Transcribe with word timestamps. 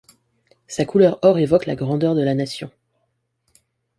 Sa 0.65 0.83
couleur 0.83 1.19
or 1.21 1.37
évoque 1.37 1.67
la 1.67 1.75
grandeur 1.75 2.15
de 2.15 2.23
la 2.23 2.33
nation. 2.33 2.71